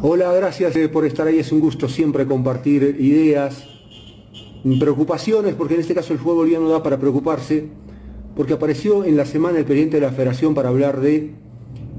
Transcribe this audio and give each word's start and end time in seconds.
Hola, 0.00 0.32
gracias 0.32 0.74
eh, 0.76 0.88
por 0.88 1.04
estar 1.04 1.26
ahí. 1.26 1.38
Es 1.38 1.52
un 1.52 1.60
gusto 1.60 1.88
siempre 1.88 2.24
compartir 2.24 2.96
ideas, 2.98 3.66
preocupaciones, 4.78 5.54
porque 5.54 5.74
en 5.74 5.80
este 5.80 5.94
caso 5.94 6.12
el 6.12 6.18
fútbol 6.18 6.48
ya 6.48 6.58
no 6.58 6.68
da 6.68 6.82
para 6.82 6.98
preocuparse, 6.98 7.66
porque 8.36 8.54
apareció 8.54 9.04
en 9.04 9.16
la 9.16 9.26
semana 9.26 9.58
el 9.58 9.64
presidente 9.64 9.98
de 9.98 10.06
la 10.06 10.12
federación 10.12 10.54
para 10.54 10.68
hablar 10.68 11.00
de 11.00 11.32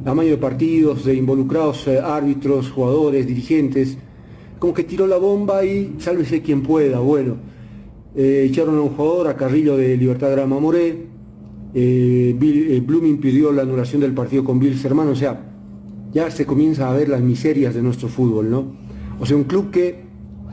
tamaño 0.04 0.32
de 0.32 0.38
partidos, 0.38 1.06
de 1.06 1.14
involucrados 1.16 1.88
eh, 1.88 2.00
árbitros, 2.00 2.72
jugadores, 2.72 3.28
dirigentes, 3.28 3.98
como 4.60 4.74
que 4.74 4.86
tiró 4.86 5.06
la 5.06 5.18
bomba 5.18 5.66
y 5.66 5.96
sálvese 6.00 6.42
quien 6.42 6.64
pueda. 6.64 7.00
Bueno, 7.00 7.36
eh, 8.16 8.48
echaron 8.50 8.78
a 8.78 8.82
un 8.82 8.90
jugador, 8.90 9.28
a 9.28 9.36
Carrillo 9.36 9.78
de 9.78 9.98
Libertad 9.98 10.32
Grama 10.32 10.60
Moré, 10.60 11.09
eh, 11.74 12.82
Blooming 12.86 13.20
pidió 13.20 13.52
la 13.52 13.62
anulación 13.62 14.02
del 14.02 14.14
partido 14.14 14.44
con 14.44 14.60
Bill 14.60 14.80
Hermano, 14.84 15.12
o 15.12 15.16
sea, 15.16 15.40
ya 16.12 16.32
se 16.32 16.46
comienza 16.46 16.90
a 16.90 16.94
ver 16.94 17.10
las 17.10 17.22
miserias 17.22 17.76
de 17.76 17.82
nuestro 17.82 18.08
fútbol, 18.08 18.50
¿no? 18.50 18.76
O 19.20 19.26
sea, 19.26 19.38
un 19.38 19.44
club 19.44 19.70
que 19.70 20.04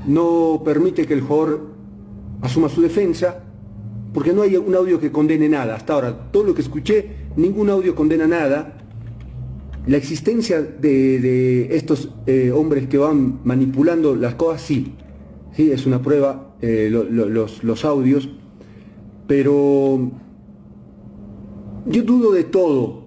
no 0.06 0.62
permite 0.64 1.06
que 1.06 1.14
el 1.14 1.22
jugador 1.22 1.68
asuma 2.42 2.68
su 2.68 2.82
defensa, 2.82 3.42
porque 4.12 4.32
no 4.32 4.42
hay 4.42 4.56
un 4.56 4.74
audio 4.74 5.00
que 5.00 5.10
condene 5.10 5.48
nada. 5.48 5.76
Hasta 5.76 5.94
ahora, 5.94 6.30
todo 6.30 6.44
lo 6.44 6.54
que 6.54 6.62
escuché, 6.62 7.10
ningún 7.36 7.70
audio 7.70 7.94
condena 7.94 8.26
nada. 8.26 8.78
La 9.86 9.96
existencia 9.96 10.60
de, 10.60 11.76
estos 11.76 12.10
eh, 12.26 12.50
hombres 12.50 12.88
que 12.88 12.98
van 12.98 13.40
manipulando 13.44 14.16
las 14.16 14.34
cosas, 14.34 14.62
sí, 14.62 14.94
sí, 15.54 15.70
es 15.70 15.86
una 15.86 16.02
prueba 16.02 16.56
eh, 16.60 16.88
los, 16.90 17.62
los 17.62 17.84
audios, 17.84 18.28
pero 19.28 20.10
yo 21.86 22.02
dudo 22.02 22.32
de 22.32 22.44
todo, 22.44 23.04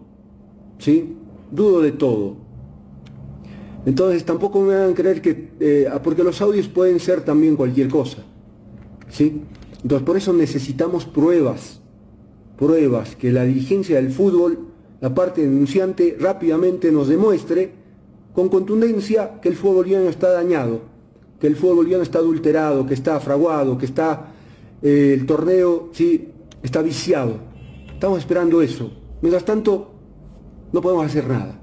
¿sí? 0.78 1.16
Dudo 1.52 1.82
de 1.82 1.92
todo. 1.92 2.38
Entonces 3.86 4.26
tampoco 4.26 4.62
me 4.62 4.76
a 4.76 4.94
creer 4.94 5.22
que, 5.22 5.52
eh, 5.60 5.90
porque 6.04 6.24
los 6.24 6.42
audios 6.42 6.68
pueden 6.68 7.00
ser 7.00 7.22
también 7.22 7.56
cualquier 7.56 7.90
cosa, 7.90 8.24
¿sí? 9.10 9.42
Entonces 9.82 10.06
por 10.06 10.18
eso 10.18 10.34
necesitamos 10.34 11.06
pruebas, 11.06 11.80
pruebas, 12.58 13.16
que 13.16 13.32
la 13.32 13.44
dirigencia 13.44 13.96
del 13.98 14.12
fútbol, 14.12 14.68
la 15.00 15.14
parte 15.14 15.42
denunciante, 15.42 16.18
rápidamente 16.20 16.92
nos 16.92 17.08
demuestre 17.08 17.72
con 18.34 18.50
contundencia 18.50 19.40
que 19.42 19.50
el 19.50 19.56
fútbol 19.56 19.76
boliviano 19.78 20.10
está 20.10 20.32
dañado, 20.32 20.82
que 21.40 21.48
el 21.48 21.56
fútbol 21.56 21.78
boliviano 21.78 22.04
está 22.04 22.20
adulterado, 22.20 22.86
que 22.86 22.94
está 22.94 23.20
fraguado, 23.20 23.78
que 23.78 23.86
está 23.86 24.34
eh, 24.82 25.16
el 25.18 25.26
torneo, 25.26 25.90
¿sí? 25.94 26.30
Está 26.62 26.82
viciado. 26.82 27.49
Estamos 28.00 28.20
esperando 28.20 28.62
eso. 28.62 28.90
Mientras 29.22 29.44
tanto, 29.44 29.92
no 30.72 30.80
podemos 30.80 31.06
hacer 31.06 31.28
nada. 31.28 31.60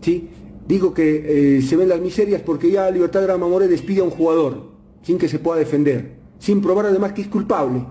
¿sí? 0.00 0.26
Digo 0.66 0.94
que 0.94 1.58
eh, 1.58 1.60
se 1.60 1.76
ven 1.76 1.90
las 1.90 2.00
miserias 2.00 2.40
porque 2.40 2.70
ya 2.70 2.90
Libertad 2.90 3.24
Grama 3.24 3.46
More 3.46 3.68
despide 3.68 4.00
a 4.00 4.04
un 4.04 4.10
jugador 4.10 4.70
sin 5.02 5.18
que 5.18 5.28
se 5.28 5.38
pueda 5.38 5.58
defender, 5.58 6.16
sin 6.38 6.62
probar 6.62 6.86
además 6.86 7.12
que 7.12 7.20
es 7.20 7.28
culpable. 7.28 7.84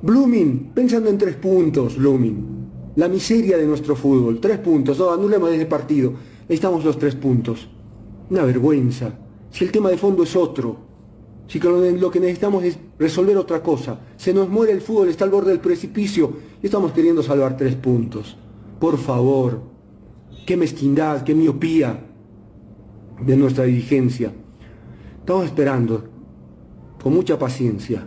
Blooming, 0.00 0.70
pensando 0.72 1.10
en 1.10 1.18
tres 1.18 1.34
puntos, 1.34 1.96
Blooming. 1.96 2.92
La 2.94 3.08
miseria 3.08 3.56
de 3.56 3.66
nuestro 3.66 3.96
fútbol, 3.96 4.38
tres 4.38 4.58
puntos, 4.58 4.96
no, 4.96 5.10
anulemos 5.10 5.50
ese 5.50 5.66
partido, 5.66 6.12
necesitamos 6.42 6.84
los 6.84 6.96
tres 6.96 7.16
puntos. 7.16 7.68
Una 8.30 8.44
vergüenza. 8.44 9.12
Si 9.50 9.64
el 9.64 9.72
tema 9.72 9.90
de 9.90 9.98
fondo 9.98 10.22
es 10.22 10.36
otro, 10.36 10.76
si 11.50 11.58
lo 11.58 12.10
que 12.12 12.20
necesitamos 12.20 12.62
es 12.62 12.78
resolver 12.96 13.36
otra 13.36 13.60
cosa. 13.60 13.98
Se 14.16 14.32
nos 14.32 14.48
muere 14.48 14.70
el 14.70 14.80
fútbol, 14.80 15.08
está 15.08 15.24
al 15.24 15.32
borde 15.32 15.50
del 15.50 15.58
precipicio 15.58 16.32
y 16.62 16.66
estamos 16.66 16.92
queriendo 16.92 17.24
salvar 17.24 17.56
tres 17.56 17.74
puntos. 17.74 18.36
Por 18.78 18.96
favor, 18.98 19.60
qué 20.46 20.56
mezquindad, 20.56 21.24
qué 21.24 21.34
miopía 21.34 22.06
de 23.20 23.36
nuestra 23.36 23.64
dirigencia. 23.64 24.32
Estamos 25.18 25.46
esperando, 25.46 26.04
con 27.02 27.14
mucha 27.14 27.36
paciencia, 27.36 28.06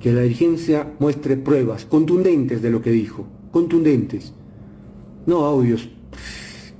que 0.00 0.10
la 0.10 0.22
dirigencia 0.22 0.94
muestre 0.98 1.36
pruebas 1.36 1.84
contundentes 1.84 2.62
de 2.62 2.70
lo 2.70 2.80
que 2.80 2.90
dijo. 2.90 3.26
Contundentes. 3.50 4.32
No 5.26 5.44
audios, 5.44 5.90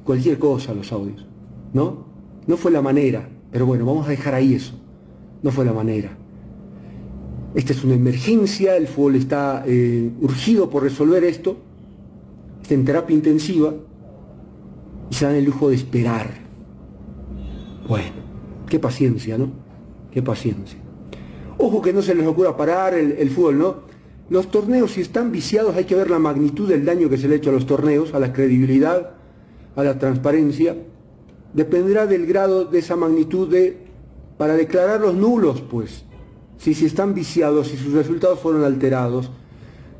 cualquier 0.04 0.38
cosa 0.38 0.72
los 0.72 0.90
audios. 0.90 1.26
¿No? 1.74 2.06
No 2.46 2.56
fue 2.56 2.70
la 2.70 2.80
manera, 2.80 3.28
pero 3.50 3.66
bueno, 3.66 3.84
vamos 3.84 4.06
a 4.06 4.10
dejar 4.10 4.32
ahí 4.32 4.54
eso 4.54 4.87
no 5.42 5.50
fue 5.50 5.64
la 5.64 5.72
manera. 5.72 6.10
Esta 7.54 7.72
es 7.72 7.82
una 7.82 7.94
emergencia, 7.94 8.76
el 8.76 8.86
fútbol 8.86 9.16
está 9.16 9.64
eh, 9.66 10.10
urgido 10.20 10.68
por 10.68 10.82
resolver 10.82 11.24
esto, 11.24 11.56
está 12.62 12.74
en 12.74 12.84
terapia 12.84 13.14
intensiva 13.14 13.72
y 15.10 15.14
se 15.14 15.24
dan 15.24 15.34
el 15.34 15.44
lujo 15.44 15.70
de 15.70 15.76
esperar. 15.76 16.30
Bueno, 17.88 18.12
qué 18.68 18.78
paciencia, 18.78 19.38
¿no? 19.38 19.50
Qué 20.12 20.22
paciencia. 20.22 20.78
Ojo 21.56 21.80
que 21.80 21.92
no 21.92 22.02
se 22.02 22.14
les 22.14 22.26
ocurra 22.26 22.56
parar 22.56 22.94
el, 22.94 23.12
el 23.12 23.30
fútbol, 23.30 23.58
¿no? 23.58 23.76
Los 24.28 24.50
torneos, 24.50 24.92
si 24.92 25.00
están 25.00 25.32
viciados, 25.32 25.74
hay 25.74 25.84
que 25.84 25.94
ver 25.94 26.10
la 26.10 26.18
magnitud 26.18 26.68
del 26.68 26.84
daño 26.84 27.08
que 27.08 27.16
se 27.16 27.28
le 27.28 27.34
ha 27.34 27.36
hecho 27.38 27.48
a 27.48 27.54
los 27.54 27.66
torneos, 27.66 28.12
a 28.12 28.20
la 28.20 28.32
credibilidad, 28.34 29.14
a 29.74 29.82
la 29.82 29.98
transparencia. 29.98 30.76
Dependerá 31.54 32.06
del 32.06 32.26
grado 32.26 32.66
de 32.66 32.78
esa 32.78 32.94
magnitud 32.94 33.48
de 33.48 33.87
para 34.38 34.54
declararlos 34.54 35.14
nulos, 35.14 35.60
pues, 35.60 36.04
si, 36.56 36.72
si 36.72 36.86
están 36.86 37.12
viciados, 37.12 37.68
si 37.68 37.76
sus 37.76 37.92
resultados 37.92 38.38
fueron 38.38 38.64
alterados, 38.64 39.30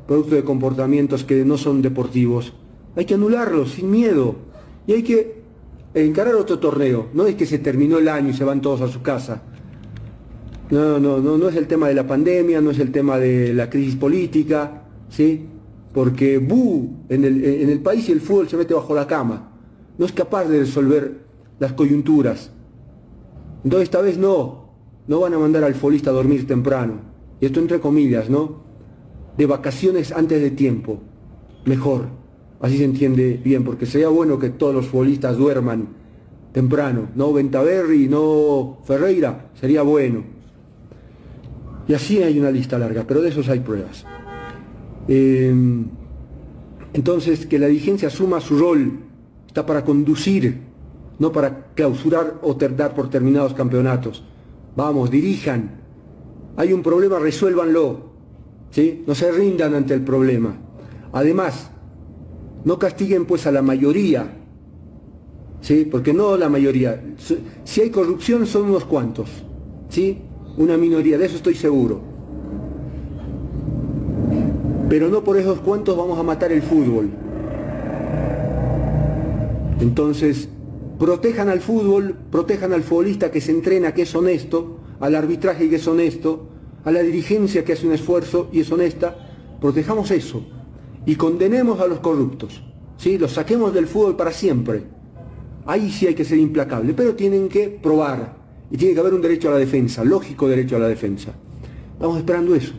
producto 0.07 0.35
de 0.35 0.43
comportamientos 0.43 1.23
que 1.23 1.45
no 1.45 1.57
son 1.57 1.81
deportivos, 1.81 2.53
hay 2.95 3.05
que 3.05 3.13
anularlos 3.13 3.73
sin 3.73 3.91
miedo 3.91 4.35
y 4.87 4.93
hay 4.93 5.03
que 5.03 5.41
encarar 5.93 6.35
otro 6.35 6.57
torneo. 6.57 7.09
No 7.13 7.27
es 7.27 7.35
que 7.35 7.45
se 7.45 7.59
terminó 7.59 7.99
el 7.99 8.07
año 8.07 8.29
y 8.29 8.33
se 8.33 8.43
van 8.43 8.61
todos 8.61 8.81
a 8.81 8.87
su 8.87 9.01
casa. 9.01 9.43
No, 10.71 10.99
no, 10.99 11.19
no, 11.19 11.37
no 11.37 11.49
es 11.49 11.55
el 11.55 11.67
tema 11.67 11.87
de 11.87 11.95
la 11.95 12.07
pandemia, 12.07 12.61
no 12.61 12.71
es 12.71 12.79
el 12.79 12.91
tema 12.91 13.17
de 13.17 13.53
la 13.53 13.69
crisis 13.69 13.95
política, 13.95 14.83
¿sí? 15.09 15.45
Porque 15.93 16.37
bu, 16.37 17.05
en 17.09 17.25
el, 17.25 17.43
en 17.43 17.69
el 17.69 17.79
país 17.81 18.07
el 18.09 18.21
fútbol 18.21 18.47
se 18.47 18.57
mete 18.57 18.73
bajo 18.73 18.93
la 18.93 19.07
cama. 19.07 19.51
No 19.97 20.05
es 20.05 20.11
capaz 20.11 20.45
de 20.45 20.59
resolver 20.59 21.19
las 21.59 21.73
coyunturas. 21.73 22.51
Entonces 23.63 23.87
esta 23.87 24.01
vez 24.01 24.17
no, 24.17 24.69
no 25.07 25.19
van 25.19 25.33
a 25.33 25.39
mandar 25.39 25.63
al 25.63 25.75
futbolista 25.75 26.11
a 26.11 26.13
dormir 26.13 26.47
temprano. 26.47 27.01
Y 27.41 27.45
esto 27.45 27.59
entre 27.59 27.79
comillas, 27.79 28.29
¿no? 28.29 28.63
De 29.37 29.45
vacaciones 29.45 30.11
antes 30.11 30.41
de 30.41 30.51
tiempo. 30.51 30.99
Mejor. 31.65 32.07
Así 32.61 32.77
se 32.77 32.83
entiende 32.83 33.39
bien, 33.43 33.63
porque 33.63 33.85
sería 33.85 34.09
bueno 34.09 34.37
que 34.37 34.49
todos 34.49 34.75
los 34.75 34.87
futbolistas 34.87 35.37
duerman 35.37 35.87
temprano. 36.51 37.09
No 37.15 37.31
Ventaverri, 37.31 38.07
no 38.07 38.79
Ferreira, 38.83 39.49
sería 39.59 39.81
bueno. 39.81 40.23
Y 41.87 41.93
así 41.93 42.21
hay 42.21 42.39
una 42.39 42.51
lista 42.51 42.77
larga, 42.77 43.05
pero 43.07 43.21
de 43.21 43.29
esos 43.29 43.47
hay 43.49 43.61
pruebas. 43.61 44.05
Em, 45.07 45.85
entonces, 46.93 47.45
que 47.45 47.57
la 47.57 47.67
dirigencia 47.67 48.09
asuma 48.09 48.41
su 48.41 48.59
rol, 48.59 48.99
está 49.47 49.65
para 49.65 49.83
conducir 49.83 50.68
no 51.19 51.31
para 51.33 51.67
clausurar 51.75 52.39
o 52.41 52.53
dar 52.53 52.95
por 52.95 53.09
terminados 53.09 53.53
campeonatos. 53.53 54.23
Vamos, 54.75 55.11
dirijan. 55.11 55.71
Hay 56.55 56.73
un 56.73 56.81
problema, 56.81 57.19
resuélvanlo. 57.19 58.09
¿sí? 58.71 59.03
No 59.05 59.13
se 59.13 59.31
rindan 59.31 59.75
ante 59.75 59.93
el 59.93 60.01
problema. 60.01 60.55
Además, 61.11 61.69
no 62.63 62.79
castiguen 62.79 63.25
pues 63.25 63.45
a 63.45 63.51
la 63.51 63.61
mayoría. 63.61 64.31
¿sí? 65.61 65.87
Porque 65.91 66.13
no 66.13 66.37
la 66.37 66.47
mayoría. 66.47 67.03
Si 67.65 67.81
hay 67.81 67.89
corrupción 67.89 68.47
son 68.47 68.69
unos 68.69 68.85
cuantos. 68.85 69.29
¿sí? 69.89 70.19
Una 70.57 70.77
minoría, 70.77 71.17
de 71.17 71.25
eso 71.25 71.35
estoy 71.35 71.55
seguro. 71.55 71.99
Pero 74.87 75.09
no 75.09 75.23
por 75.23 75.37
esos 75.37 75.59
cuantos 75.59 75.97
vamos 75.97 76.17
a 76.17 76.23
matar 76.23 76.51
el 76.51 76.61
fútbol. 76.61 77.09
Entonces, 79.79 80.49
protejan 80.99 81.47
al 81.47 81.61
fútbol, 81.61 82.15
protejan 82.29 82.73
al 82.73 82.83
futbolista 82.83 83.31
que 83.31 83.39
se 83.39 83.51
entrena, 83.51 83.93
que 83.93 84.01
es 84.01 84.13
honesto, 84.13 84.79
al 84.99 85.15
arbitraje 85.15 85.69
que 85.69 85.77
es 85.77 85.87
honesto, 85.87 86.49
a 86.83 86.91
la 86.91 87.01
dirigencia 87.01 87.63
que 87.63 87.73
hace 87.73 87.87
un 87.87 87.93
esfuerzo 87.93 88.49
y 88.51 88.59
es 88.59 88.71
honesta, 88.71 89.15
protejamos 89.61 90.11
eso 90.11 90.45
y 91.05 91.15
condenemos 91.15 91.79
a 91.79 91.87
los 91.87 91.99
corruptos, 91.99 92.61
¿sí? 92.97 93.17
los 93.17 93.31
saquemos 93.31 93.73
del 93.73 93.87
fútbol 93.87 94.17
para 94.17 94.31
siempre. 94.31 94.83
Ahí 95.65 95.89
sí 95.89 96.05
hay 96.05 96.15
que 96.15 96.25
ser 96.25 96.37
implacable, 96.37 96.93
pero 96.93 97.15
tienen 97.15 97.47
que 97.47 97.69
probar 97.69 98.37
y 98.69 98.77
tiene 98.77 98.93
que 98.93 98.99
haber 98.99 99.13
un 99.13 99.21
derecho 99.21 99.47
a 99.49 99.53
la 99.53 99.57
defensa, 99.57 100.03
lógico 100.03 100.49
derecho 100.49 100.75
a 100.75 100.79
la 100.79 100.87
defensa. 100.87 101.31
Estamos 101.93 102.17
esperando 102.17 102.55
eso. 102.55 102.73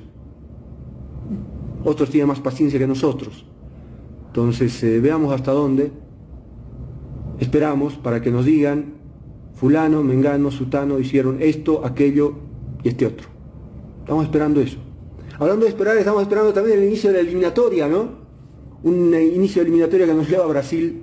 Otros 1.85 2.11
tienen 2.11 2.29
más 2.29 2.41
paciencia 2.41 2.79
que 2.79 2.87
nosotros. 2.87 3.47
Entonces, 4.27 4.83
eh, 4.83 5.01
veamos 5.01 5.33
hasta 5.33 5.53
dónde 5.53 5.91
esperamos 7.41 7.95
para 7.95 8.21
que 8.23 8.31
nos 8.31 8.45
digan, 8.45 8.95
fulano, 9.55 10.03
mengano, 10.03 10.51
sutano 10.51 10.99
hicieron 10.99 11.39
esto, 11.41 11.85
aquello 11.85 12.35
y 12.85 12.89
este 12.89 13.07
otro. 13.07 13.29
Estamos 14.01 14.25
esperando 14.25 14.61
eso. 14.61 14.79
Hablando 15.39 15.65
de 15.65 15.71
esperar, 15.71 15.97
estamos 15.97 16.23
esperando 16.23 16.53
también 16.53 16.79
el 16.79 16.85
inicio 16.85 17.11
de 17.11 17.17
la 17.17 17.21
eliminatoria, 17.23 17.89
¿no? 17.89 18.21
un 18.83 19.15
inicio 19.15 19.63
de 19.63 19.69
eliminatoria 19.69 20.07
que 20.07 20.15
nos 20.15 20.29
lleva 20.29 20.45
a 20.45 20.49
Brasil, 20.49 21.03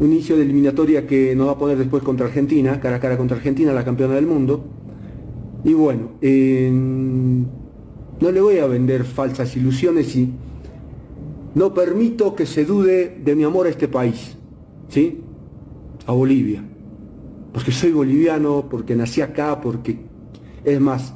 un 0.00 0.12
inicio 0.12 0.36
de 0.36 0.42
eliminatoria 0.42 1.06
que 1.06 1.34
nos 1.34 1.48
va 1.48 1.52
a 1.52 1.58
poner 1.58 1.78
después 1.78 2.02
contra 2.02 2.26
Argentina, 2.26 2.78
cara 2.80 2.96
a 2.96 3.00
cara 3.00 3.16
contra 3.16 3.36
Argentina, 3.36 3.72
la 3.72 3.84
campeona 3.84 4.14
del 4.14 4.26
mundo. 4.26 4.64
Y 5.64 5.72
bueno, 5.72 6.10
no 8.20 8.30
le 8.30 8.40
voy 8.40 8.58
a 8.58 8.66
vender 8.66 9.04
falsas 9.04 9.56
ilusiones 9.56 10.14
y 10.16 10.32
no 11.54 11.74
permito 11.74 12.34
que 12.34 12.46
se 12.46 12.64
dude 12.64 13.18
de 13.24 13.34
mi 13.34 13.44
amor 13.44 13.66
a 13.66 13.70
este 13.70 13.88
país, 13.88 14.36
¿sí? 14.88 15.20
A 16.06 16.12
Bolivia. 16.12 16.64
Porque 17.52 17.72
soy 17.72 17.92
boliviano, 17.92 18.66
porque 18.70 18.94
nací 18.94 19.20
acá, 19.20 19.60
porque 19.60 19.98
es 20.64 20.80
más, 20.80 21.14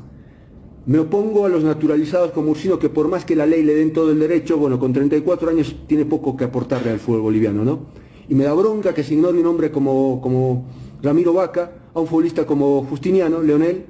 me 0.86 0.98
opongo 0.98 1.46
a 1.46 1.48
los 1.48 1.62
naturalizados 1.62 2.32
como 2.32 2.50
Ursino, 2.50 2.78
que 2.78 2.88
por 2.88 3.08
más 3.08 3.24
que 3.24 3.36
la 3.36 3.46
ley 3.46 3.62
le 3.62 3.74
den 3.74 3.92
todo 3.92 4.10
el 4.10 4.18
derecho, 4.18 4.58
bueno, 4.58 4.78
con 4.78 4.92
34 4.92 5.50
años 5.50 5.76
tiene 5.86 6.04
poco 6.04 6.36
que 6.36 6.44
aportarle 6.44 6.90
al 6.90 6.98
fútbol 6.98 7.20
boliviano, 7.22 7.64
¿no? 7.64 7.80
Y 8.28 8.34
me 8.34 8.44
da 8.44 8.54
bronca 8.54 8.94
que 8.94 9.04
se 9.04 9.14
ignore 9.14 9.38
un 9.38 9.46
hombre 9.46 9.70
como, 9.70 10.20
como 10.20 10.66
Ramiro 11.02 11.32
Vaca, 11.34 11.72
a 11.94 12.00
un 12.00 12.06
futbolista 12.06 12.46
como 12.46 12.82
Justiniano, 12.84 13.42
Leonel, 13.42 13.84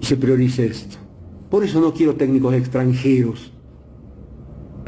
y 0.00 0.06
se 0.06 0.16
priorice 0.16 0.66
esto. 0.66 0.96
Por 1.50 1.64
eso 1.64 1.80
no 1.80 1.92
quiero 1.92 2.14
técnicos 2.14 2.54
extranjeros. 2.54 3.52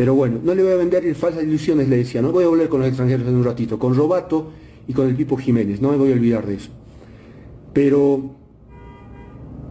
Pero 0.01 0.15
bueno, 0.15 0.41
no 0.43 0.55
le 0.55 0.63
voy 0.63 0.73
a 0.73 0.77
vender 0.77 1.15
falsas 1.15 1.43
ilusiones, 1.43 1.87
le 1.87 1.99
decía, 1.99 2.23
no 2.23 2.33
voy 2.33 2.45
a 2.45 2.49
volver 2.49 2.71
con 2.71 2.81
los 2.81 2.89
extranjeros 2.89 3.29
en 3.29 3.37
un 3.37 3.45
ratito, 3.45 3.79
con 3.79 3.95
Robato 3.95 4.51
y 4.89 4.95
con 4.95 5.07
el 5.07 5.15
Pipo 5.15 5.37
Jiménez, 5.37 5.83
no 5.83 5.91
me 5.91 5.99
voy 5.99 6.11
a 6.11 6.15
olvidar 6.15 6.47
de 6.47 6.55
eso. 6.55 6.71
Pero 7.75 8.31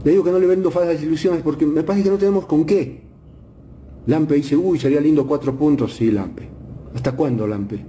le 0.04 0.12
digo 0.12 0.24
que 0.24 0.30
no 0.30 0.38
le 0.38 0.46
vendo 0.46 0.70
falsas 0.70 1.02
ilusiones 1.02 1.42
porque 1.42 1.66
me 1.66 1.82
parece 1.82 2.04
que 2.04 2.10
no 2.12 2.18
tenemos 2.20 2.46
con 2.46 2.64
qué. 2.64 3.02
Lampe 4.06 4.36
dice, 4.36 4.56
uy, 4.56 4.78
sería 4.78 5.02
lindo 5.02 5.26
cuatro 5.26 5.58
puntos. 5.58 5.96
Sí, 5.96 6.12
Lampe. 6.12 6.48
¿Hasta 6.94 7.14
cuándo, 7.14 7.48
Lampe? 7.48 7.84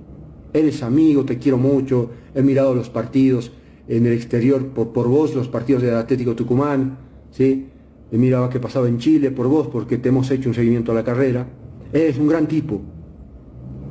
Eres 0.55 0.83
amigo, 0.83 1.27
te 1.27 1.37
quiero 1.37 1.59
mucho, 1.59 2.09
he 2.35 2.41
mirado 2.41 2.75
los 2.75 2.89
partidos 2.89 3.53
en 3.87 4.07
el 4.07 4.15
exterior 4.15 4.67
por, 4.69 4.95
por 4.95 5.09
vos, 5.09 5.35
los 5.35 5.49
partidos 5.49 5.83
del 5.83 5.95
Atlético 5.95 6.35
Tucumán, 6.35 6.97
¿sí? 7.33 7.67
He 8.11 8.17
mirado 8.17 8.49
qué 8.49 8.59
pasaba 8.61 8.89
en 8.89 8.97
Chile 8.97 9.31
por 9.31 9.47
vos, 9.47 9.67
porque 9.67 9.99
te 9.99 10.09
hemos 10.09 10.31
hecho 10.31 10.49
un 10.49 10.55
seguimiento 10.55 10.93
a 10.93 10.95
la 10.95 11.05
carrera. 11.05 11.47
Eres 11.93 12.19
un 12.19 12.29
gran 12.29 12.47
tipo. 12.47 12.81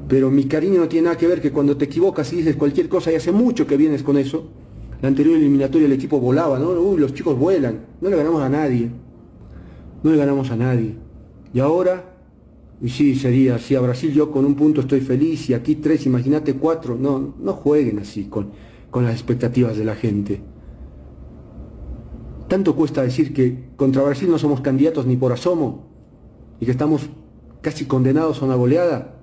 Pero 0.07 0.31
mi 0.31 0.45
cariño 0.45 0.79
no 0.79 0.87
tiene 0.87 1.05
nada 1.05 1.17
que 1.17 1.27
ver 1.27 1.41
que 1.41 1.51
cuando 1.51 1.77
te 1.77 1.85
equivocas 1.85 2.33
y 2.33 2.37
dices 2.37 2.55
cualquier 2.55 2.89
cosa, 2.89 3.11
y 3.11 3.15
hace 3.15 3.31
mucho 3.31 3.67
que 3.67 3.77
vienes 3.77 4.01
con 4.01 4.17
eso, 4.17 4.49
la 5.01 5.07
anterior 5.07 5.37
eliminatoria 5.37 5.85
el 5.85 5.93
equipo 5.93 6.19
volaba, 6.19 6.57
¿no? 6.59 6.71
Uy, 6.71 6.99
los 6.99 7.13
chicos 7.13 7.37
vuelan. 7.37 7.85
No 8.01 8.09
le 8.09 8.17
ganamos 8.17 8.41
a 8.41 8.49
nadie. 8.49 8.89
No 10.03 10.11
le 10.11 10.17
ganamos 10.17 10.49
a 10.51 10.55
nadie. 10.55 10.95
Y 11.53 11.59
ahora, 11.59 12.17
y 12.81 12.89
sí, 12.89 13.15
sería, 13.15 13.59
si 13.59 13.75
a 13.75 13.81
Brasil 13.81 14.11
yo 14.13 14.31
con 14.31 14.45
un 14.45 14.55
punto 14.55 14.81
estoy 14.81 15.01
feliz 15.01 15.49
y 15.49 15.53
aquí 15.53 15.75
tres, 15.75 16.05
imagínate 16.05 16.53
cuatro. 16.55 16.97
No, 16.99 17.35
no 17.39 17.53
jueguen 17.53 17.99
así 17.99 18.25
con, 18.25 18.49
con 18.89 19.05
las 19.05 19.13
expectativas 19.13 19.77
de 19.77 19.85
la 19.85 19.95
gente. 19.95 20.41
Tanto 22.47 22.75
cuesta 22.75 23.03
decir 23.03 23.31
que 23.33 23.69
contra 23.75 24.01
Brasil 24.01 24.29
no 24.29 24.39
somos 24.39 24.61
candidatos 24.61 25.05
ni 25.05 25.15
por 25.15 25.31
asomo 25.31 25.85
y 26.59 26.65
que 26.65 26.71
estamos 26.71 27.09
casi 27.61 27.85
condenados 27.85 28.41
a 28.41 28.45
una 28.45 28.55
goleada. 28.55 29.15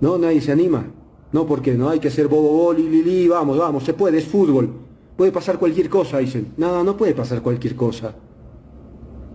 No, 0.00 0.18
nadie 0.18 0.40
se 0.40 0.52
anima. 0.52 0.86
No, 1.32 1.46
porque 1.46 1.74
no 1.74 1.88
hay 1.88 2.00
que 2.00 2.10
ser 2.10 2.26
bobo, 2.26 2.72
li, 2.72 2.88
li, 2.88 3.28
vamos, 3.28 3.58
vamos, 3.58 3.84
se 3.84 3.94
puede, 3.94 4.18
es 4.18 4.24
fútbol. 4.24 4.70
Puede 5.16 5.32
pasar 5.32 5.58
cualquier 5.58 5.88
cosa, 5.88 6.18
dicen. 6.18 6.54
No, 6.56 6.82
no 6.82 6.96
puede 6.96 7.14
pasar 7.14 7.42
cualquier 7.42 7.76
cosa. 7.76 8.14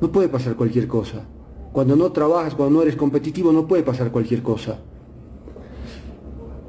No 0.01 0.11
puede 0.11 0.27
pasar 0.27 0.55
cualquier 0.55 0.87
cosa. 0.87 1.25
Cuando 1.71 1.95
no 1.95 2.11
trabajas, 2.11 2.55
cuando 2.55 2.75
no 2.75 2.81
eres 2.81 2.95
competitivo, 2.95 3.51
no 3.51 3.67
puede 3.67 3.83
pasar 3.83 4.11
cualquier 4.11 4.41
cosa. 4.41 4.79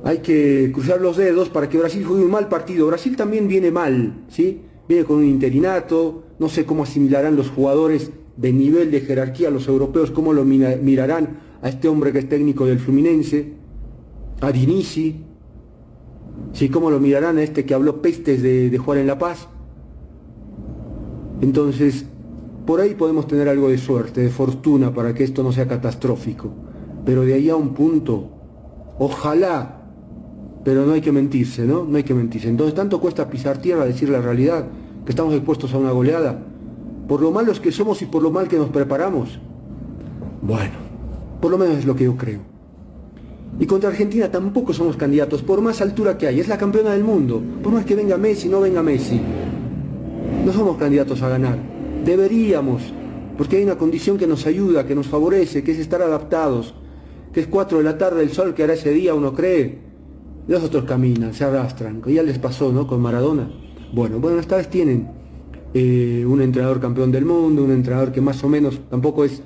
Hay 0.05 0.19
que 0.19 0.71
cruzar 0.73 1.01
los 1.01 1.17
dedos 1.17 1.49
para 1.49 1.69
que 1.69 1.79
Brasil 1.79 2.05
juegue 2.05 2.25
un 2.25 2.31
mal 2.31 2.49
partido. 2.49 2.87
Brasil 2.87 3.17
también 3.17 3.49
viene 3.49 3.71
mal, 3.71 4.25
¿sí? 4.29 4.63
Viene 4.89 5.05
con 5.05 5.17
un 5.17 5.25
interinato, 5.25 6.23
no 6.39 6.49
sé 6.49 6.65
cómo 6.65 6.85
asimilarán 6.85 7.35
los 7.35 7.51
jugadores 7.51 8.13
de 8.37 8.53
nivel 8.53 8.91
de 8.91 9.01
jerarquía, 9.01 9.51
los 9.51 9.69
europeos, 9.69 10.11
cómo 10.11 10.33
lo 10.33 10.45
mirarán 10.45 11.39
a 11.63 11.69
este 11.69 11.89
hombre 11.89 12.13
que 12.13 12.19
es 12.19 12.29
técnico 12.29 12.67
del 12.67 12.79
Fluminense 12.79 13.55
a 14.41 14.53
Dinisi, 14.53 15.25
¿sí? 16.53 16.69
¿Cómo 16.69 16.91
lo 16.91 17.01
mirarán 17.01 17.39
a 17.39 17.43
este 17.43 17.65
que 17.65 17.75
habló 17.75 18.03
pestes 18.03 18.43
de, 18.43 18.69
de 18.69 18.81
en 19.01 19.07
La 19.07 19.19
Paz? 19.19 19.49
Entonces, 21.41 22.05
por 22.67 22.81
ahí 22.81 22.95
podemos 22.95 23.27
tener 23.27 23.49
algo 23.49 23.69
de 23.69 23.79
suerte, 23.79 24.21
de 24.21 24.29
fortuna 24.29 24.93
para 24.93 25.15
que 25.15 25.25
esto 25.25 25.43
no 25.43 25.53
sea 25.53 25.67
catastrófico. 25.67 26.53
Pero 27.05 27.23
de 27.23 27.35
ahí 27.35 27.49
a 27.49 27.57
un 27.57 27.75
punto, 27.75 28.31
ojalá, 28.99 29.85
pero 30.65 30.85
no 30.85 30.93
hay 30.93 31.01
que 31.01 31.13
mentirse, 31.13 31.65
¿no? 31.65 31.85
No 31.85 31.97
hay 31.97 32.03
que 32.03 32.15
mentirse. 32.15 32.49
Entonces, 32.49 32.75
tanto 32.75 33.01
cuesta 33.01 33.31
pisar 33.31 33.59
tierra, 33.59 33.85
decir 33.85 34.09
la 34.09 34.21
realidad, 34.21 34.67
que 35.05 35.11
estamos 35.11 35.33
expuestos 35.35 35.73
a 35.73 35.79
una 35.79 35.93
goleada, 35.93 36.43
por 37.09 37.21
lo 37.21 37.31
malos 37.31 37.61
que 37.61 37.73
somos 37.73 38.03
y 38.03 38.07
por 38.07 38.23
lo 38.23 38.31
mal 38.31 38.49
que 38.49 38.57
nos 38.57 38.71
preparamos. 38.71 39.39
Bueno, 40.43 40.75
por 41.41 41.51
lo 41.51 41.59
menos 41.59 41.79
es 41.79 41.87
lo 41.87 41.95
que 41.95 42.05
yo 42.05 42.17
creo. 42.17 42.41
Y 43.59 43.67
contra 43.67 43.91
Argentina 43.91 44.31
tampoco 44.31 44.73
somos 44.73 44.97
candidatos, 44.97 45.43
por 45.43 45.61
más 45.63 45.81
altura 45.81 46.19
que 46.19 46.27
hay. 46.27 46.41
Es 46.41 46.49
la 46.49 46.59
campeona 46.59 46.93
del 46.93 47.05
mundo. 47.05 47.43
Por 47.63 47.73
más 47.73 47.85
que 47.85 47.95
venga 47.95 48.19
Messi, 48.19 48.49
no 48.49 48.61
venga 48.61 48.83
Messi. 48.83 49.21
No 50.45 50.53
somos 50.53 50.77
candidatos 50.77 51.23
a 51.23 51.29
ganar. 51.29 51.59
Deberíamos, 52.05 52.83
porque 53.39 53.57
hay 53.57 53.65
una 53.65 53.79
condición 53.79 54.19
que 54.19 54.27
nos 54.27 54.47
ayuda, 54.47 54.87
que 54.87 54.95
nos 54.95 55.07
favorece, 55.07 55.65
que 55.65 55.73
es 55.73 55.79
estar 55.79 56.03
adaptados. 56.03 56.75
Que 57.33 57.41
es 57.41 57.47
4 57.47 57.79
de 57.79 57.85
la 57.85 57.97
tarde 57.97 58.23
el 58.23 58.31
sol 58.31 58.55
que 58.55 58.63
hará 58.63 58.75
ese 58.75 58.91
día, 58.91 59.15
uno 59.15 59.33
cree. 59.33 59.79
Los 60.49 60.63
otros 60.63 60.85
caminan, 60.85 61.33
se 61.33 61.45
arrastran. 61.45 62.03
Ya 62.07 62.23
les 62.23 62.39
pasó, 62.39 62.73
¿no? 62.73 62.87
Con 62.87 63.01
Maradona. 63.01 63.51
Bueno, 63.93 64.19
bueno, 64.19 64.39
esta 64.39 64.57
vez 64.57 64.69
tienen 64.69 65.16
eh, 65.79 66.25
un 66.25 66.41
entrenador 66.41 66.81
campeón 66.81 67.13
del 67.13 67.27
mundo, 67.27 67.63
un 67.63 67.71
entrenador 67.71 68.11
que 68.11 68.23
más 68.23 68.43
o 68.43 68.49
menos 68.49 68.81
tampoco 68.89 69.27
es 69.27 69.43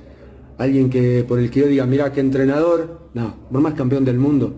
alguien 0.59 0.89
que 0.89 1.25
por 1.27 1.41
el 1.41 1.51
que 1.51 1.59
yo 1.59 1.67
diga, 1.67 1.87
mira 1.87 2.13
qué 2.13 2.21
entrenador, 2.21 3.01
no, 3.15 3.35
por 3.51 3.61
más 3.61 3.75
campeón 3.75 4.05
del 4.05 4.17
mundo, 4.17 4.55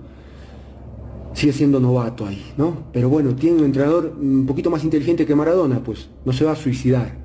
sigue 1.32 1.54
siendo 1.54 1.80
novato 1.80 2.26
ahí, 2.26 2.52
¿no? 2.58 2.88
Pero 2.92 3.08
bueno, 3.08 3.34
tiene 3.34 3.56
un 3.60 3.64
entrenador 3.64 4.14
un 4.20 4.44
poquito 4.44 4.68
más 4.68 4.84
inteligente 4.84 5.24
que 5.24 5.34
Maradona, 5.34 5.82
pues 5.82 6.10
no 6.26 6.34
se 6.34 6.44
va 6.44 6.52
a 6.52 6.56
suicidar. 6.56 7.16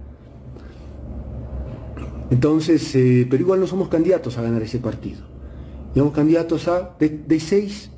Entonces, 2.30 2.96
eh, 2.96 3.28
pero 3.30 3.44
igual 3.44 3.60
no 3.60 3.68
somos 3.68 3.90
candidatos 3.90 4.38
a 4.38 4.44
ganar 4.44 4.62
ese 4.62 4.80
partido. 4.80 5.24
Somos 5.94 6.14
candidatos 6.14 6.70
a 6.70 6.96
de, 6.98 7.10
de 7.10 7.36
6-0. 7.36 7.90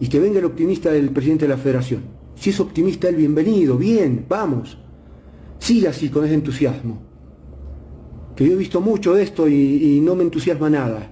Y 0.00 0.08
que 0.08 0.20
venga 0.20 0.38
el 0.38 0.44
optimista 0.44 0.92
del 0.92 1.08
presidente 1.08 1.46
de 1.46 1.48
la 1.48 1.56
federación. 1.56 2.02
Si 2.34 2.50
es 2.50 2.60
optimista, 2.60 3.08
el 3.08 3.16
bienvenido, 3.16 3.78
bien, 3.78 4.26
vamos. 4.28 4.83
Sigue 5.64 5.88
así 5.88 6.10
con 6.10 6.26
ese 6.26 6.34
entusiasmo 6.34 6.98
que 8.36 8.46
yo 8.46 8.52
he 8.52 8.56
visto 8.56 8.82
mucho 8.82 9.14
de 9.14 9.22
esto 9.22 9.48
y, 9.48 9.98
no 10.04 10.14
me 10.14 10.22
entusiasma 10.22 10.68
nada. 10.68 11.10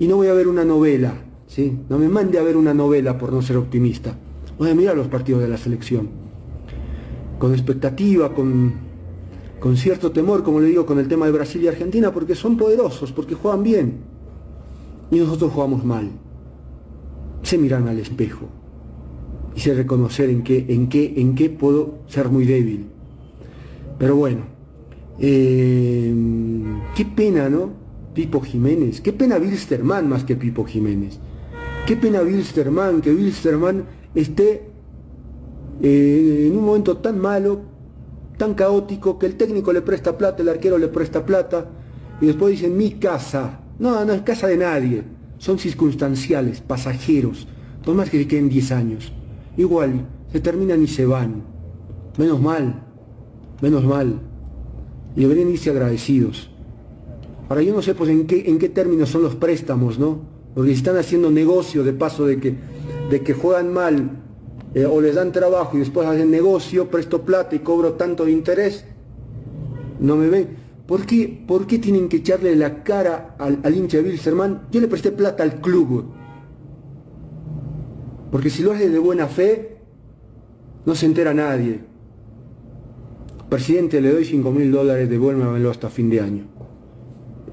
Y 0.00 0.08
no 0.08 0.16
voy 0.16 0.26
a 0.26 0.34
ver 0.34 0.48
una 0.48 0.64
novela, 0.64 1.14
¿sí? 1.46 1.78
No 1.88 1.96
me 1.96 2.08
mande 2.08 2.40
a 2.40 2.42
ver 2.42 2.56
una 2.56 2.74
novela 2.74 3.16
por 3.16 3.32
no 3.32 3.40
ser 3.40 3.56
optimista. 3.56 4.18
Voy 4.58 4.70
a 4.70 4.74
mirar 4.74 4.96
los 4.96 5.06
partidos 5.06 5.42
de 5.42 5.48
la 5.48 5.56
selección. 5.56 6.08
Con 7.38 7.52
expectativa, 7.52 8.34
con, 8.34 8.72
cierto 9.76 10.10
temor, 10.10 10.42
como 10.42 10.58
le 10.58 10.66
digo, 10.66 10.84
con 10.84 10.98
el 10.98 11.06
tema 11.06 11.26
de 11.26 11.32
Brasil 11.32 11.62
y 11.62 11.68
Argentina, 11.68 12.10
porque 12.12 12.34
son 12.34 12.56
poderosos, 12.56 13.12
porque 13.12 13.36
juegan 13.36 13.62
bien. 13.62 13.98
Y 15.12 15.20
nosotros 15.20 15.52
jugamos 15.52 15.84
mal. 15.84 16.10
Se 17.44 17.56
miran 17.56 17.86
al 17.86 18.00
espejo 18.00 18.48
y 19.54 19.60
se 19.60 19.72
reconocer 19.72 20.30
en 20.30 20.42
qué, 20.42 20.66
en 20.68 20.88
qué, 20.88 21.14
en 21.18 21.36
qué 21.36 21.48
puedo 21.48 22.00
ser 22.08 22.28
muy 22.28 22.44
débil. 22.44 22.97
Pero 23.98 24.16
bueno, 24.16 24.42
eh, 25.18 26.14
qué 26.94 27.04
pena, 27.04 27.48
¿no? 27.48 27.72
Pipo 28.14 28.40
Jiménez. 28.40 29.00
Qué 29.00 29.12
pena 29.12 29.36
Wilstermann 29.36 30.08
más 30.08 30.24
que 30.24 30.36
Pipo 30.36 30.64
Jiménez. 30.64 31.18
Qué 31.86 31.96
pena 31.96 32.20
Wilstermann, 32.20 33.00
que 33.00 33.12
Wilstermann 33.12 33.84
esté 34.14 34.70
eh, 35.82 36.44
en 36.48 36.56
un 36.56 36.64
momento 36.64 36.98
tan 36.98 37.18
malo, 37.18 37.60
tan 38.36 38.54
caótico, 38.54 39.18
que 39.18 39.26
el 39.26 39.36
técnico 39.36 39.72
le 39.72 39.82
presta 39.82 40.16
plata, 40.16 40.42
el 40.42 40.48
arquero 40.48 40.78
le 40.78 40.88
presta 40.88 41.24
plata, 41.24 41.66
y 42.20 42.26
después 42.26 42.52
dicen 42.52 42.76
mi 42.76 42.92
casa. 42.92 43.60
No, 43.78 44.04
no 44.04 44.12
es 44.12 44.22
casa 44.22 44.48
de 44.48 44.56
nadie. 44.56 45.02
Son 45.38 45.58
circunstanciales, 45.58 46.60
pasajeros. 46.60 47.46
No 47.86 47.94
más 47.94 48.10
que 48.10 48.26
queden 48.26 48.48
10 48.48 48.72
años. 48.72 49.12
Igual, 49.56 50.06
se 50.32 50.40
terminan 50.40 50.82
y 50.82 50.88
se 50.88 51.06
van. 51.06 51.42
Menos 52.18 52.40
mal, 52.40 52.87
menos 53.60 53.84
mal 53.84 54.20
y 55.16 55.22
deberían 55.22 55.50
irse 55.50 55.70
agradecidos. 55.70 56.50
Ahora 57.48 57.62
yo 57.62 57.74
no 57.74 57.82
sé 57.82 57.94
pues 57.94 58.10
en 58.10 58.26
qué, 58.26 58.44
en 58.46 58.58
qué 58.58 58.68
términos 58.68 59.08
son 59.08 59.22
los 59.22 59.34
préstamos, 59.34 59.98
¿no? 59.98 60.20
Porque 60.54 60.72
están 60.72 60.96
haciendo 60.96 61.30
negocio 61.30 61.82
de 61.82 61.92
paso 61.92 62.26
de 62.26 62.38
que, 62.38 62.54
de 63.10 63.22
que 63.22 63.32
juegan 63.32 63.72
mal 63.72 64.10
eh, 64.74 64.84
o 64.84 65.00
les 65.00 65.14
dan 65.14 65.32
trabajo 65.32 65.76
y 65.76 65.80
después 65.80 66.06
hacen 66.06 66.30
negocio, 66.30 66.90
presto 66.90 67.22
plata 67.22 67.56
y 67.56 67.60
cobro 67.60 67.94
tanto 67.94 68.24
de 68.26 68.32
interés, 68.32 68.84
no 69.98 70.16
me 70.16 70.28
ven. 70.28 70.56
¿Por 70.86 71.04
qué, 71.04 71.44
¿Por 71.46 71.66
qué 71.66 71.78
tienen 71.78 72.08
que 72.08 72.18
echarle 72.18 72.54
la 72.56 72.82
cara 72.82 73.34
al, 73.38 73.60
al 73.62 73.74
hincha 73.76 73.98
de 73.98 74.04
Wilstermann? 74.04 74.68
Yo 74.70 74.80
le 74.80 74.88
presté 74.88 75.10
plata 75.10 75.42
al 75.42 75.60
club. 75.60 76.06
Porque 78.30 78.50
si 78.50 78.62
lo 78.62 78.72
hace 78.72 78.88
de 78.88 78.98
buena 78.98 79.26
fe, 79.26 79.78
no 80.86 80.94
se 80.94 81.06
entera 81.06 81.34
nadie. 81.34 81.80
Presidente, 83.48 84.00
le 84.00 84.12
doy 84.12 84.24
5 84.24 84.50
mil 84.50 84.70
dólares, 84.70 85.08
devuélvemelo 85.08 85.70
hasta 85.70 85.88
fin 85.88 86.10
de 86.10 86.20
año. 86.20 86.44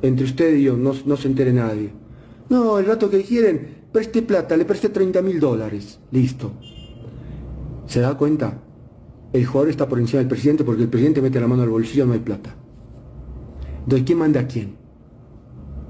Entre 0.02 0.26
usted 0.26 0.56
y 0.56 0.64
yo, 0.64 0.76
no, 0.76 0.94
se 0.94 1.28
entere 1.28 1.54
nadie. 1.54 1.92
No, 2.50 2.78
el 2.78 2.86
rato 2.86 3.10
que 3.10 3.24
quieren, 3.24 3.86
preste 3.92 4.22
plata, 4.22 4.58
le 4.58 4.66
presté 4.66 4.90
30 4.90 5.22
mil 5.22 5.40
dólares. 5.40 6.00
Listo. 6.12 6.52
¿Se 7.88 8.02
da 8.02 8.18
cuenta? 8.18 8.62
El 9.32 9.46
jugador 9.46 9.70
está 9.70 9.88
por 9.88 10.00
encima 10.00 10.20
del 10.20 10.28
presidente 10.28 10.64
porque 10.64 10.84
el 10.84 10.90
presidente 10.90 11.22
mete 11.22 11.40
la 11.40 11.48
mano 11.48 11.64
al 11.64 11.70
bolsillo, 11.70 12.06
no 12.06 12.14
hay 12.14 12.20
plata. 12.20 12.54
Entonces, 13.84 14.06
¿quién 14.06 14.18
manda 14.18 14.42
a 14.42 14.48
quién? 14.48 14.76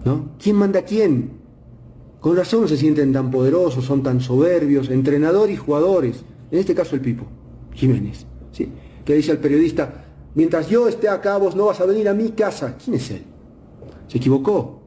¿No? 0.06 0.34
¿Quién 0.38 0.56
manda 0.56 0.80
a 0.80 0.84
quién? 0.84 1.32
Con 2.20 2.38
razón 2.38 2.68
se 2.68 2.78
sienten 2.78 3.12
tan 3.12 3.32
poderosos, 3.32 3.86
son 3.86 4.04
tan 4.04 4.22
soberbios, 4.22 4.90
entrenador 4.90 5.50
y 5.50 5.56
jugadores. 5.56 6.24
En 6.52 6.60
este 6.60 6.76
caso 6.76 6.96
el 6.96 7.02
Pipo, 7.02 7.26
Jiménez. 7.74 8.28
Que 9.06 9.14
dice 9.14 9.32
al 9.32 9.38
periodista, 9.38 10.06
mientras 10.34 10.68
yo 10.68 10.88
esté 10.88 11.08
acá 11.08 11.38
vos 11.38 11.56
no 11.56 11.68
vas 11.68 11.80
a 11.80 11.86
venir 11.86 12.10
a 12.10 12.14
mi 12.14 12.30
casa. 12.32 12.76
¿Quién 12.84 12.96
es 12.98 13.12
él? 13.12 13.24
¿Se 14.08 14.18
equivocó? 14.18 14.82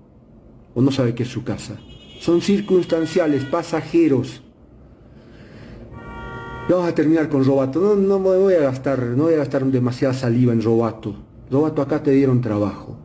¿O 0.75 0.82
no 0.82 0.90
sabe 0.90 1.14
que 1.14 1.22
es 1.22 1.28
su 1.28 1.44
casa? 1.44 1.78
Son 2.20 2.40
circunstanciales, 2.40 3.44
pasajeros. 3.44 4.42
Vamos 6.68 6.88
a 6.88 6.94
terminar 6.94 7.28
con 7.28 7.44
Robato. 7.44 7.80
No, 7.80 7.94
no 7.94 8.18
voy 8.18 8.54
a 8.54 8.60
gastar, 8.60 9.00
no 9.00 9.25
voy 9.25 9.34
a 9.34 9.38
gastar 9.38 9.64
demasiada 9.64 10.12
saliva 10.12 10.52
en 10.52 10.60
Robato. 10.60 11.14
Robato 11.50 11.80
acá 11.80 12.02
te 12.02 12.10
dieron 12.10 12.40
trabajo. 12.40 12.96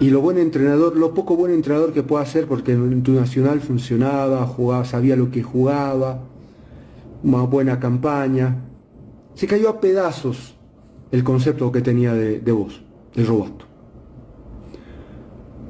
Y 0.00 0.08
lo 0.08 0.22
buen 0.22 0.38
entrenador, 0.38 0.96
lo 0.96 1.12
poco 1.12 1.36
buen 1.36 1.52
entrenador 1.52 1.92
que 1.92 2.02
pueda 2.02 2.22
hacer, 2.22 2.46
porque 2.46 2.72
en 2.72 3.02
tu 3.02 3.12
nacional 3.12 3.60
funcionaba, 3.60 4.46
jugaba, 4.46 4.86
sabía 4.86 5.14
lo 5.14 5.30
que 5.30 5.42
jugaba, 5.42 6.20
una 7.22 7.42
buena 7.42 7.78
campaña. 7.78 8.69
Se 9.34 9.46
cayó 9.46 9.68
a 9.68 9.80
pedazos 9.80 10.54
el 11.10 11.24
concepto 11.24 11.72
que 11.72 11.80
tenía 11.80 12.14
de, 12.14 12.40
de 12.40 12.52
vos, 12.52 12.82
de 13.14 13.24
Robato. 13.24 13.66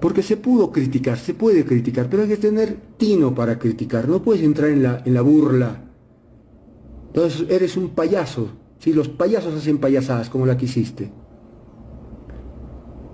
Porque 0.00 0.22
se 0.22 0.36
pudo 0.36 0.72
criticar, 0.72 1.18
se 1.18 1.34
puede 1.34 1.64
criticar, 1.64 2.08
pero 2.08 2.22
hay 2.22 2.28
que 2.28 2.36
tener 2.38 2.76
tino 2.96 3.34
para 3.34 3.58
criticar. 3.58 4.08
No 4.08 4.22
puedes 4.22 4.42
entrar 4.42 4.70
en 4.70 4.82
la, 4.82 5.02
en 5.04 5.12
la 5.12 5.20
burla. 5.20 5.84
Entonces 7.08 7.46
eres 7.50 7.76
un 7.76 7.90
payaso. 7.90 8.48
Si 8.78 8.94
los 8.94 9.08
payasos 9.08 9.54
hacen 9.54 9.78
payasadas 9.78 10.30
como 10.30 10.46
la 10.46 10.56
que 10.56 10.64
hiciste. 10.64 11.12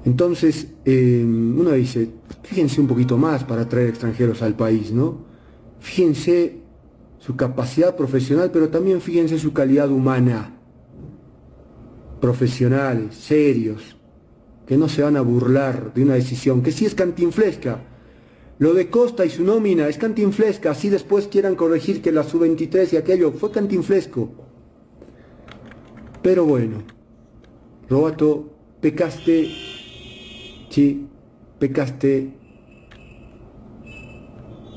Entonces, 0.05 0.69
eh, 0.85 1.25
uno 1.25 1.73
dice, 1.73 2.09
fíjense 2.45 2.81
un 2.81 2.87
poquito 2.87 3.19
más 3.19 3.43
para 3.43 3.69
traer 3.69 3.89
extranjeros 3.89 4.41
al 4.43 4.55
país, 4.55 4.93
¿no? 4.93 5.25
Fíjense 5.81 6.61
su 7.27 7.35
capacidad 7.35 7.97
profesional, 7.97 8.53
pero 8.53 8.69
también 8.69 9.01
fíjense 9.01 9.37
su 9.41 9.53
calidad 9.53 9.91
humana. 9.91 10.55
Profesionales, 12.21 13.17
serios, 13.17 13.97
que 14.65 14.77
no 14.77 14.89
se 14.89 15.03
van 15.03 15.17
a 15.17 15.23
burlar 15.23 15.93
de 15.93 16.05
una 16.05 16.15
decisión, 16.15 16.63
que 16.63 16.71
sí 16.71 16.87
es 16.87 16.95
cantinflesca. 16.95 17.81
Lo 18.61 18.75
de 18.75 18.91
Costa 18.91 19.25
y 19.27 19.31
su 19.31 19.43
nómina 19.43 19.89
es 19.89 19.99
cantinflesca, 19.99 20.71
así 20.71 20.89
después 20.89 21.27
quieran 21.27 21.57
corregir 21.57 22.01
que 22.01 22.13
la 22.13 22.23
sub-23 22.23 22.93
y 22.93 22.97
aquello 22.97 23.33
fue 23.33 23.51
cantinflesco. 23.51 24.31
Pero 26.23 26.45
bueno, 26.45 26.85
Robato, 27.91 28.51
pecaste 28.81 29.49
Sí, 30.71 31.09
pecaste, 31.59 32.31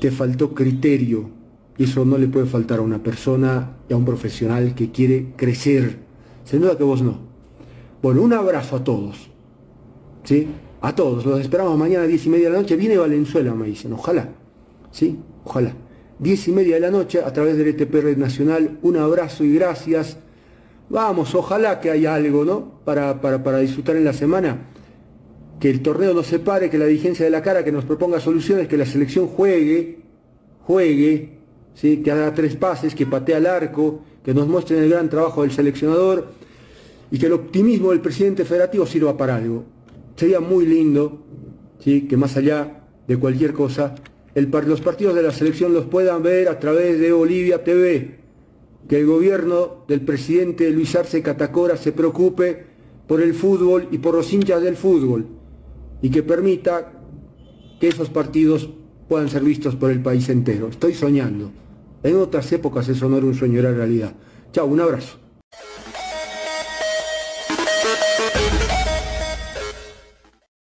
te 0.00 0.10
faltó 0.10 0.52
criterio. 0.52 1.39
Eso 1.80 2.04
no 2.04 2.18
le 2.18 2.28
puede 2.28 2.44
faltar 2.44 2.80
a 2.80 2.82
una 2.82 3.02
persona 3.02 3.78
y 3.88 3.94
a 3.94 3.96
un 3.96 4.04
profesional 4.04 4.74
que 4.74 4.90
quiere 4.90 5.32
crecer. 5.34 5.96
Sin 6.44 6.60
duda 6.60 6.76
que 6.76 6.84
vos 6.84 7.00
no. 7.00 7.20
Bueno, 8.02 8.20
un 8.20 8.34
abrazo 8.34 8.76
a 8.76 8.84
todos. 8.84 9.30
¿Sí? 10.24 10.46
A 10.82 10.94
todos. 10.94 11.24
Los 11.24 11.40
esperamos 11.40 11.78
mañana 11.78 12.04
a 12.04 12.06
10 12.06 12.26
y 12.26 12.28
media 12.28 12.48
de 12.48 12.52
la 12.52 12.60
noche. 12.60 12.76
Viene 12.76 12.98
Valenzuela, 12.98 13.54
me 13.54 13.66
dicen. 13.66 13.94
Ojalá. 13.94 14.28
¿Sí? 14.90 15.18
Ojalá. 15.42 15.72
10 16.18 16.48
y 16.48 16.52
media 16.52 16.74
de 16.74 16.80
la 16.80 16.90
noche 16.90 17.22
a 17.24 17.32
través 17.32 17.56
del 17.56 17.68
ETP 17.68 18.14
Nacional. 18.18 18.78
Un 18.82 18.98
abrazo 18.98 19.42
y 19.42 19.54
gracias. 19.54 20.18
Vamos, 20.90 21.34
ojalá 21.34 21.80
que 21.80 21.90
haya 21.90 22.14
algo, 22.14 22.44
¿no? 22.44 22.82
Para, 22.84 23.22
para, 23.22 23.42
para 23.42 23.56
disfrutar 23.60 23.96
en 23.96 24.04
la 24.04 24.12
semana 24.12 24.66
que 25.58 25.70
el 25.70 25.80
torneo 25.80 26.12
no 26.12 26.24
se 26.24 26.40
pare, 26.40 26.68
que 26.68 26.76
la 26.76 26.84
dirigencia 26.84 27.24
de 27.24 27.30
la 27.30 27.40
cara 27.40 27.64
que 27.64 27.72
nos 27.72 27.86
proponga 27.86 28.20
soluciones, 28.20 28.68
que 28.68 28.76
la 28.76 28.84
selección 28.84 29.28
juegue, 29.28 30.00
juegue, 30.66 31.39
que 31.80 32.10
haga 32.10 32.34
tres 32.34 32.56
pases, 32.56 32.94
que 32.94 33.06
patee 33.06 33.34
al 33.34 33.46
arco, 33.46 34.00
que 34.24 34.34
nos 34.34 34.46
muestren 34.46 34.82
el 34.82 34.90
gran 34.90 35.08
trabajo 35.08 35.42
del 35.42 35.50
seleccionador 35.50 36.28
y 37.10 37.18
que 37.18 37.26
el 37.26 37.32
optimismo 37.32 37.90
del 37.90 38.00
presidente 38.00 38.44
federativo 38.44 38.86
sirva 38.86 39.16
para 39.16 39.36
algo. 39.36 39.64
Sería 40.16 40.40
muy 40.40 40.66
lindo 40.66 41.22
¿sí? 41.78 42.02
que 42.02 42.16
más 42.16 42.36
allá 42.36 42.82
de 43.06 43.16
cualquier 43.16 43.54
cosa, 43.54 43.94
los 44.34 44.80
partidos 44.80 45.14
de 45.14 45.22
la 45.22 45.32
selección 45.32 45.72
los 45.72 45.86
puedan 45.86 46.22
ver 46.22 46.48
a 46.48 46.58
través 46.58 47.00
de 47.00 47.12
Bolivia 47.12 47.64
TV, 47.64 48.18
que 48.86 49.00
el 49.00 49.06
gobierno 49.06 49.84
del 49.88 50.02
presidente 50.02 50.70
Luis 50.70 50.94
Arce 50.94 51.22
Catacora 51.22 51.76
se 51.76 51.92
preocupe 51.92 52.66
por 53.06 53.22
el 53.22 53.34
fútbol 53.34 53.88
y 53.90 53.98
por 53.98 54.14
los 54.14 54.32
hinchas 54.32 54.62
del 54.62 54.76
fútbol 54.76 55.26
y 56.02 56.10
que 56.10 56.22
permita 56.22 56.92
que 57.80 57.88
esos 57.88 58.10
partidos 58.10 58.68
puedan 59.08 59.28
ser 59.28 59.42
vistos 59.42 59.74
por 59.76 59.90
el 59.90 60.00
país 60.00 60.28
entero. 60.28 60.68
Estoy 60.68 60.94
soñando. 60.94 61.50
En 62.02 62.16
otras 62.16 62.50
épocas 62.52 62.88
eso 62.88 63.08
no 63.08 63.18
era 63.18 63.26
un 63.26 63.34
sueño, 63.34 63.58
era 63.58 63.72
realidad. 63.72 64.12
Chao, 64.52 64.66
un 64.66 64.80
abrazo. 64.80 65.18